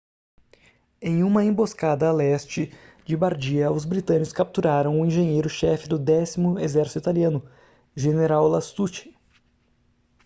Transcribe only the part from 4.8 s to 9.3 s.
o engenheiro chefe do décimo exército italiano general lastucci